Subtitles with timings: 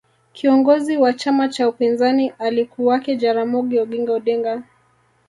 [0.33, 4.63] kiongozi wa chama cha upinzani alikuwake jaramogi oginga Odinga